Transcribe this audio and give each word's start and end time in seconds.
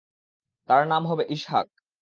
তার 0.69 0.83
নাম 0.87 1.03
হবে 1.07 1.23
ইসহাক। 1.29 1.67